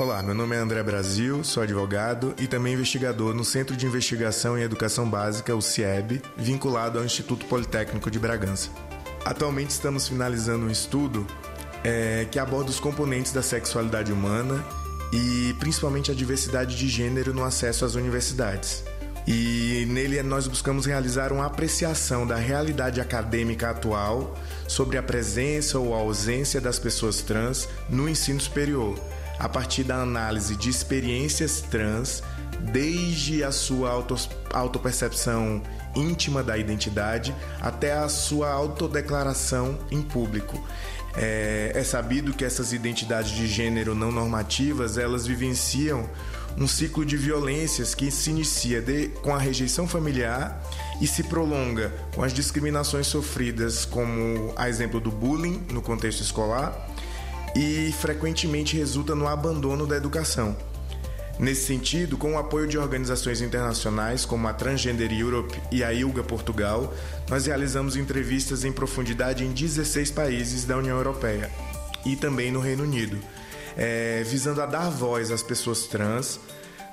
Olá, 0.00 0.22
meu 0.22 0.32
nome 0.32 0.54
é 0.54 0.60
André 0.60 0.80
Brasil, 0.80 1.42
sou 1.42 1.60
advogado 1.60 2.32
e 2.38 2.46
também 2.46 2.74
investigador 2.74 3.34
no 3.34 3.44
Centro 3.44 3.76
de 3.76 3.84
Investigação 3.84 4.56
em 4.56 4.62
Educação 4.62 5.10
Básica, 5.10 5.56
o 5.56 5.60
CIEB, 5.60 6.22
vinculado 6.36 7.00
ao 7.00 7.04
Instituto 7.04 7.44
Politécnico 7.46 8.08
de 8.08 8.16
Bragança. 8.16 8.70
Atualmente 9.24 9.70
estamos 9.70 10.06
finalizando 10.06 10.66
um 10.66 10.70
estudo 10.70 11.26
é, 11.82 12.28
que 12.30 12.38
aborda 12.38 12.70
os 12.70 12.78
componentes 12.78 13.32
da 13.32 13.42
sexualidade 13.42 14.12
humana 14.12 14.64
e 15.12 15.52
principalmente 15.58 16.12
a 16.12 16.14
diversidade 16.14 16.76
de 16.76 16.88
gênero 16.88 17.34
no 17.34 17.42
acesso 17.42 17.84
às 17.84 17.96
universidades. 17.96 18.84
E 19.26 19.84
nele 19.90 20.22
nós 20.22 20.46
buscamos 20.46 20.86
realizar 20.86 21.32
uma 21.32 21.46
apreciação 21.46 22.24
da 22.24 22.36
realidade 22.36 23.00
acadêmica 23.00 23.70
atual 23.70 24.38
sobre 24.68 24.96
a 24.96 25.02
presença 25.02 25.76
ou 25.76 25.92
a 25.92 25.98
ausência 25.98 26.60
das 26.60 26.78
pessoas 26.78 27.20
trans 27.20 27.68
no 27.90 28.08
ensino 28.08 28.40
superior, 28.40 28.96
a 29.38 29.48
partir 29.48 29.84
da 29.84 29.96
análise 29.96 30.56
de 30.56 30.68
experiências 30.68 31.60
trans, 31.60 32.22
desde 32.72 33.44
a 33.44 33.52
sua 33.52 33.90
auto, 33.90 34.16
autopercepção 34.52 35.62
íntima 35.94 36.42
da 36.42 36.56
identidade 36.56 37.34
até 37.60 37.92
a 37.92 38.08
sua 38.08 38.50
autodeclaração 38.50 39.78
em 39.90 40.02
público. 40.02 40.62
É, 41.16 41.72
é 41.74 41.82
sabido 41.82 42.32
que 42.32 42.44
essas 42.44 42.72
identidades 42.72 43.32
de 43.32 43.46
gênero 43.46 43.94
não 43.94 44.12
normativas 44.12 44.98
elas 44.98 45.26
vivenciam 45.26 46.08
um 46.56 46.66
ciclo 46.66 47.04
de 47.04 47.16
violências 47.16 47.94
que 47.94 48.10
se 48.10 48.30
inicia 48.30 48.80
de, 48.80 49.08
com 49.22 49.34
a 49.34 49.38
rejeição 49.38 49.86
familiar 49.86 50.60
e 51.00 51.06
se 51.06 51.22
prolonga 51.22 51.92
com 52.14 52.22
as 52.22 52.32
discriminações 52.32 53.06
sofridas, 53.06 53.84
como 53.84 54.52
a 54.56 54.68
exemplo 54.68 55.00
do 55.00 55.10
bullying 55.10 55.62
no 55.72 55.80
contexto 55.80 56.20
escolar, 56.20 56.88
e 57.58 57.90
frequentemente 57.90 58.76
resulta 58.76 59.16
no 59.16 59.26
abandono 59.26 59.84
da 59.84 59.96
educação. 59.96 60.56
Nesse 61.40 61.66
sentido, 61.66 62.16
com 62.16 62.34
o 62.34 62.38
apoio 62.38 62.68
de 62.68 62.78
organizações 62.78 63.40
internacionais 63.40 64.24
como 64.24 64.46
a 64.46 64.52
Transgender 64.52 65.12
Europe 65.12 65.60
e 65.72 65.82
a 65.82 65.92
ILGA 65.92 66.22
Portugal, 66.22 66.94
nós 67.28 67.46
realizamos 67.46 67.96
entrevistas 67.96 68.64
em 68.64 68.70
profundidade 68.70 69.44
em 69.44 69.50
16 69.50 70.12
países 70.12 70.64
da 70.64 70.76
União 70.76 70.96
Europeia 70.96 71.50
e 72.06 72.14
também 72.14 72.52
no 72.52 72.60
Reino 72.60 72.84
Unido 72.84 73.18
é, 73.76 74.22
visando 74.24 74.62
a 74.62 74.66
dar 74.66 74.88
voz 74.88 75.32
às 75.32 75.42
pessoas 75.42 75.86
trans, 75.88 76.38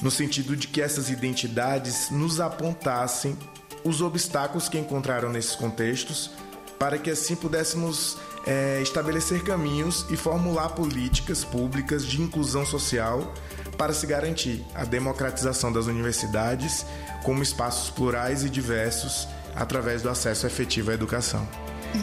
no 0.00 0.10
sentido 0.10 0.56
de 0.56 0.66
que 0.68 0.80
essas 0.80 1.10
identidades 1.10 2.08
nos 2.10 2.40
apontassem 2.40 3.36
os 3.84 4.00
obstáculos 4.00 4.66
que 4.66 4.78
encontraram 4.78 5.30
nesses 5.30 5.54
contextos, 5.54 6.30
para 6.78 6.96
que 6.96 7.10
assim 7.10 7.36
pudéssemos 7.36 8.16
é, 8.46 8.80
estabelecer 8.82 9.42
caminhos 9.42 10.06
e 10.10 10.16
formular 10.16 10.70
políticas 10.70 11.44
públicas 11.44 12.06
de 12.06 12.20
inclusão 12.20 12.64
social 12.64 13.32
para 13.76 13.92
se 13.92 14.06
garantir 14.06 14.64
a 14.74 14.84
democratização 14.84 15.72
das 15.72 15.86
universidades 15.86 16.84
como 17.24 17.42
espaços 17.42 17.90
plurais 17.90 18.44
e 18.44 18.50
diversos 18.50 19.26
através 19.54 20.02
do 20.02 20.08
acesso 20.08 20.46
efetivo 20.46 20.90
à 20.90 20.94
educação. 20.94 21.46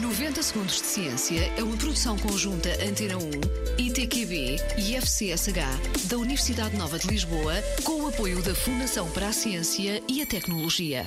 90 0.00 0.42
Segundos 0.42 0.76
de 0.76 0.86
Ciência 0.86 1.52
é 1.56 1.62
uma 1.62 1.76
produção 1.76 2.16
conjunta 2.16 2.70
Antena 2.82 3.18
1, 3.18 3.30
ITQB 3.78 4.56
e 4.78 4.96
FCSH 4.96 6.08
da 6.08 6.16
Universidade 6.16 6.76
Nova 6.76 6.98
de 6.98 7.08
Lisboa, 7.08 7.54
com 7.84 8.02
o 8.02 8.08
apoio 8.08 8.40
da 8.42 8.54
Fundação 8.54 9.10
para 9.10 9.28
a 9.28 9.32
Ciência 9.32 10.02
e 10.08 10.22
a 10.22 10.26
Tecnologia. 10.26 11.04